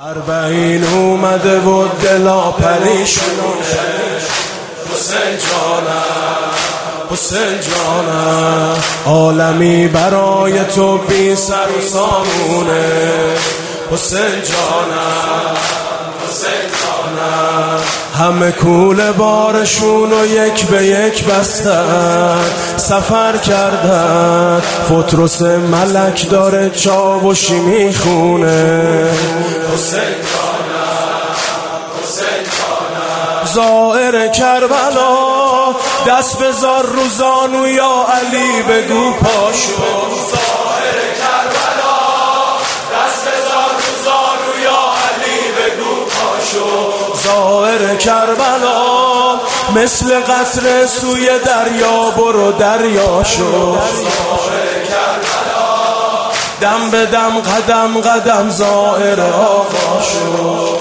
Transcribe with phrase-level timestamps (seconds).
[0.00, 3.32] اربعین اومده و دلا پریشونه
[4.92, 6.50] حسین جانم
[7.10, 12.84] حسین جانم عالمی برای تو بی سر و سامونه.
[13.92, 15.56] حسین جانم
[18.18, 22.38] همه کوله بارشون و یک به یک بستن
[22.76, 24.62] سفر کردن.
[24.84, 29.08] فطرس ملک داره چاوشی می‌خونه.
[33.54, 35.16] زائر کربلا
[36.08, 40.35] دست بذار روزانو یا علی بگو پاشو
[48.06, 49.40] کربلا
[49.76, 53.76] مثل قطر سوی دریا برو دریا شو.
[56.60, 60.75] دم به دم قدم قدم زائر آقا شو.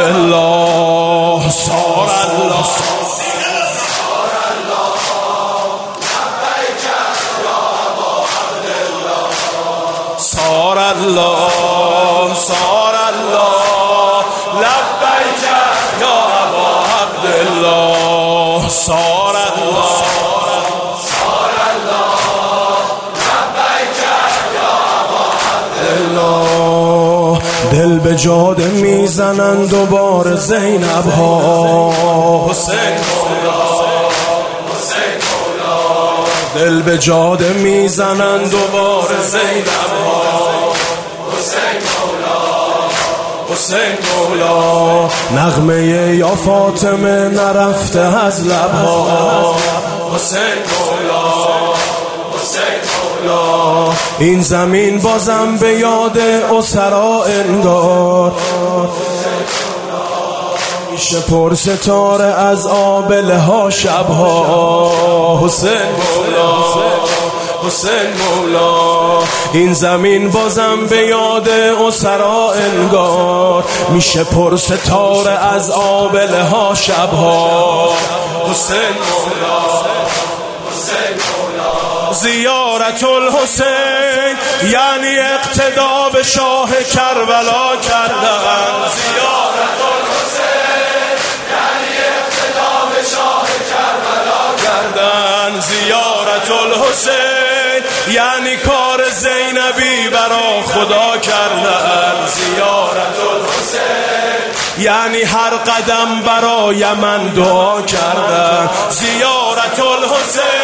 [0.00, 2.64] الله صار الله.
[10.18, 14.24] صار الله صار الله.
[14.54, 15.42] لبيك
[16.00, 18.68] يا ابا عبد الله.
[18.68, 20.33] صار الله.
[28.04, 31.92] به جاده می‌زنن دوباره زینب ها.
[32.50, 32.94] حسین
[36.54, 40.72] دل به جاده می‌زنن دوباره زینب ها.
[43.52, 49.56] حسین مولا نغمه یا فاطمه نرفته از لبها.
[50.14, 50.38] حسین
[50.70, 51.34] مولا
[54.18, 56.18] این زمین بازم به یاد
[56.58, 58.32] اسرا انگار.
[60.92, 65.40] میشه پر ستاره از آبله ها شبها.
[65.44, 66.64] حسین مولا
[67.66, 69.18] حسین مولا.
[69.52, 71.48] این زمین بازم به یاد
[71.88, 73.64] اسرا انگار.
[73.88, 77.90] میشه پر ستاره از آبله ها شبها.
[78.50, 79.84] حسین مولا.
[82.14, 88.88] زیارت الحسین یعنی اقتدا به شاه کربلا کردن.
[88.94, 91.16] زیارت الحسین
[91.50, 95.60] یعنی اقتدا به شاه کربلا کردن.
[95.60, 102.26] زیارت الحسین یعنی کار زینبی برا خدا کردن.
[102.26, 104.34] زیارت الحسین
[104.78, 108.70] یعنی هر قدم برای من دعا کردن.
[108.90, 110.63] زیارت الحسین.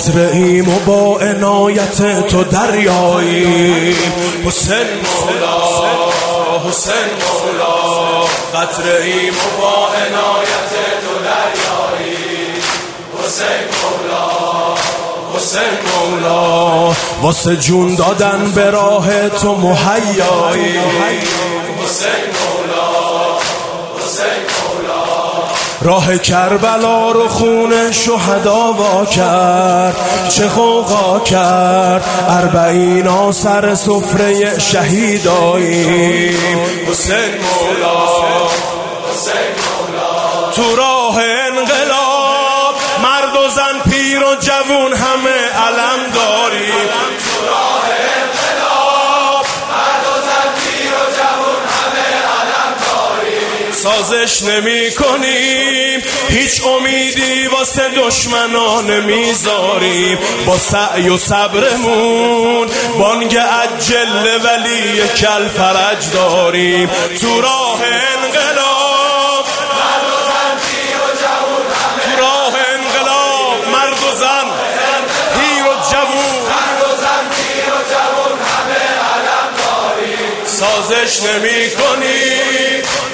[0.00, 3.96] قطره ایم و با عنایت تو دریایی.
[4.46, 5.58] حسین مولا
[6.68, 8.24] حسین مولا.
[8.54, 12.16] قطره ایم و با عنایت تو دریایی.
[13.24, 14.28] حسین مولا
[15.36, 16.94] حسین مولا.
[17.22, 20.78] واسه جون دادن به راه تو مهیایی.
[21.84, 22.99] حسین مولا.
[25.82, 29.96] راه کربلا رو خون شهدا وا کرد.
[30.28, 32.04] چه غوغا کرد.
[32.28, 36.38] اربعین سر سفره شهیداییم
[36.90, 38.06] حسین مولا
[39.10, 40.52] حسین مولا.
[40.54, 45.29] تو راه انقلاب مرد و زن پیر و جوون همه
[53.82, 56.02] سازش نمی کنیم.
[56.28, 62.68] هیچ امیدی واسه دشمنان نمی‌ذاریم با سعی و صبرمون
[62.98, 66.90] بانگ عجل لولیک الفرج داریم.
[67.20, 67.80] تو راه
[68.24, 68.89] انقلاب
[80.90, 82.20] بازش نمی کنی.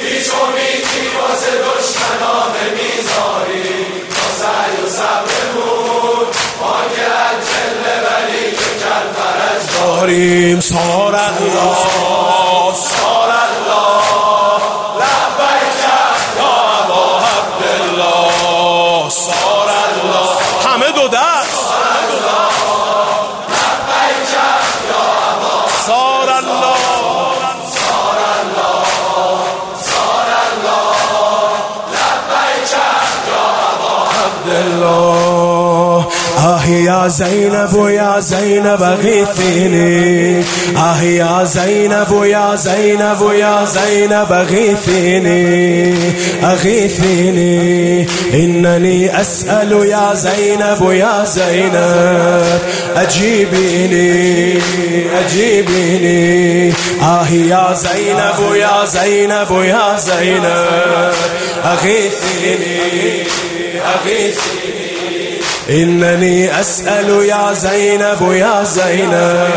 [0.03, 6.27] هیچ امیدی واسه دشمنان نمی‌ذاری با سعی و صبرمون
[6.61, 13.46] ما که از جله ولی که کل فرج داریم سارت سارالله سارت
[36.47, 40.45] آه يا زينب ويا زينب اغيثيني
[40.77, 45.95] آه يا زينب ويا زينب ويا زينب اغيثيني
[46.45, 52.61] اغيثيني انني اسال يا زينب ويا زينب
[52.97, 54.59] اجيبيني
[55.19, 56.73] اجيبيني
[57.03, 61.13] آه يا زينب ويا زينب ويا زينب
[61.65, 63.27] اغيثيني
[63.95, 64.86] أغيثني
[65.71, 69.49] إنني أسأل يا زينب يا زينب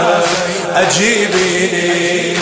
[0.76, 2.34] أجيبيني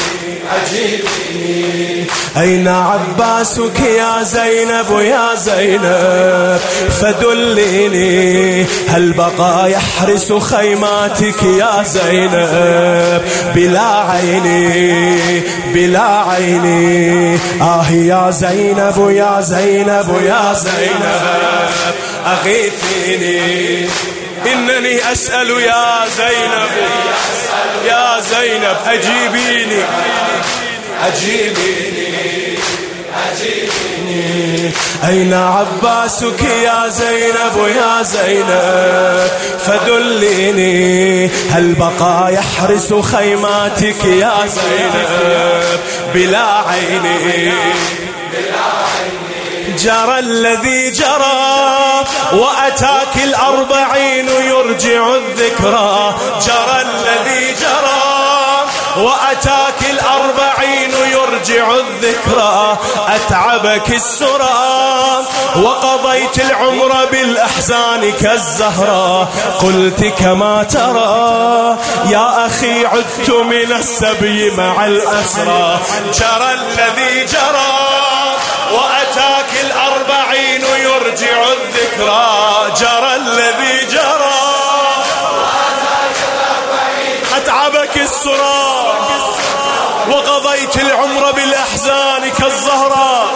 [0.64, 2.08] أجيبيني.
[2.38, 6.60] أين عباسك يا زينب يا زينب؟
[7.02, 13.22] فدليني هل بقى يحرس خيماتك يا زينب؟
[13.56, 15.42] بلا عيني
[15.74, 17.36] بلا عيني.
[17.62, 21.98] آه يا زينب يا زينب يا زينب.
[22.27, 23.89] أغيثيني
[24.53, 26.69] إنني أسأل يا زينب.
[27.85, 29.83] يا زينب أجيبيني.
[31.07, 32.57] أجيبيني.
[33.31, 34.71] أجيبيني.
[35.07, 39.27] أين عباسك يا زينب يا زينب؟
[39.65, 41.25] فدليني.
[41.51, 45.79] هل بقى يحرس خيماتك يا زينب؟
[46.13, 47.51] بلا عيني.
[49.77, 56.15] جرى الذي جرى وأتاك الأربعين يرجع الذكرى.
[56.45, 58.03] جرى الذي جرى
[58.97, 62.77] وأتاك الأربعين يرجع الذكرى.
[63.07, 65.25] أتعبك السرى
[65.56, 69.29] وقضيت العمر بالأحزان كالزهرة.
[69.62, 71.77] قلت كما ترى
[72.12, 75.79] يا أخي عدت من السبي مع الأسرى.
[76.13, 77.74] جرى الذي جرى
[78.71, 79.47] وأتاك
[81.07, 82.27] يرجع الذكرى
[82.80, 84.38] جرى الذي جرى.
[87.38, 88.94] أتعبك السرى
[90.12, 93.27] وقضيت العمر بالأحزان كالزهراء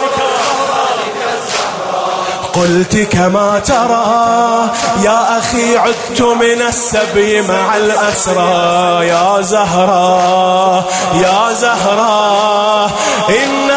[2.54, 4.70] قلت كما ترى
[5.04, 9.08] يا أخي عدت من السبي مع الأسرى.
[9.08, 10.84] يا زهرا
[11.14, 12.90] يا زهرا
[13.28, 13.70] إن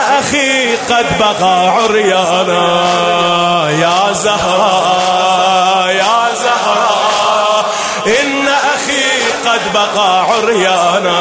[0.90, 2.66] قد بقى عريانا
[3.70, 7.65] يا زهرا يا زهرا
[8.08, 11.20] إن أخي قد بقى عريانا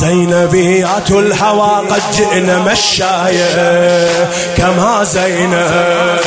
[0.00, 4.08] زينبية الهوى قد جئنا مشاية
[4.56, 6.18] كما زينب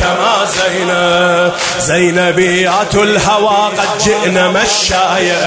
[0.00, 1.52] كما زينب.
[1.80, 5.46] زينبية الهوى قد جئنا مشاية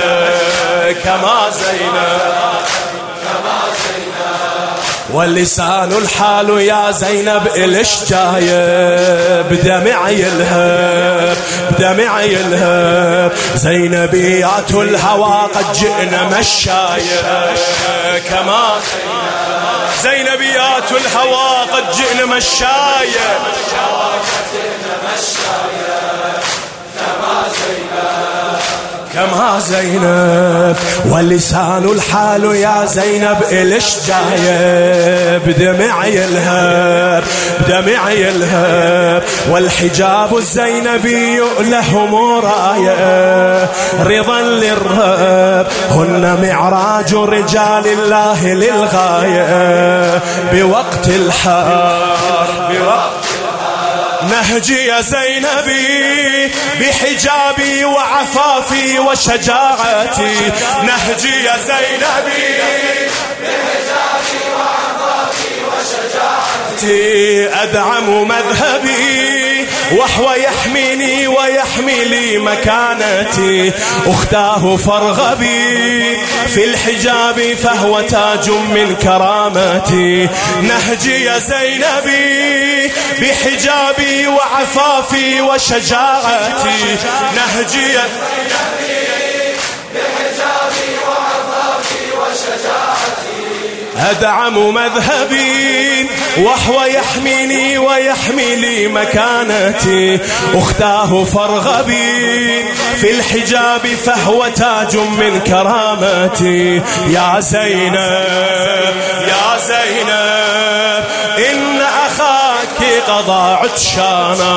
[1.04, 2.66] كما زينب
[5.14, 11.15] واللسان الحال يا زينب إلش جاية بدمع يلهب.
[11.72, 17.54] بدمع يلهب زينبيات الهوى قد جئنا مشاية
[18.30, 18.80] كما
[20.04, 23.40] زينبيات الهوى قد جئنا مشاية
[23.72, 24.16] كما
[29.16, 30.76] يا زينب
[31.10, 37.24] ولسان الحال يا زينب إلش جايب؟ دمع يلهب
[37.70, 43.70] دمع يلهب والحجاب الزينبي له مراية
[44.00, 50.22] رضا للرب هن معراج رجال الله للغاية.
[50.54, 53.26] بوقت الحار بوقت
[54.30, 60.52] نهجي يا زينبي بحجابي وعفافي وشجاعتي.
[60.84, 62.60] نهجي يا زينبي
[63.42, 67.50] بحجابي وعفافي وشجاعتي.
[67.64, 69.45] أدعم مذهبي
[69.92, 73.72] وهو يحميني ويحمي لي مكانتي.
[74.08, 80.30] أختاه فارغبي في الحجاب فهو تاج من كرامتي.
[80.62, 86.98] نهجي يا زينبي بحجابي وعفافي وشجاعتي.
[87.36, 89.56] نهجي يا زينبي
[89.94, 93.26] بحجابي وعفافي وشجاعتي.
[94.12, 100.20] أدعم مذهبي وهو يحميني ويحمي لي مكانتي.
[100.56, 102.66] أختاه فارغبي
[102.98, 106.82] في الحجاب فهو تاج من كرامتي.
[107.08, 108.96] يا زينب
[109.28, 111.04] يا زينب
[111.52, 114.56] إن أخاك قضى عطشانا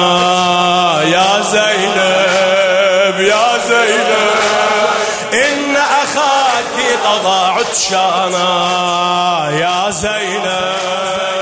[1.03, 4.39] يا زينب يا زينب
[5.35, 8.49] إن أخاك قضى عطشانا
[9.53, 11.38] يا زينب.